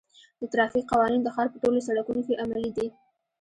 [0.39, 2.87] د ترافیک قوانین د ښار په ټولو سړکونو کې عملي دي.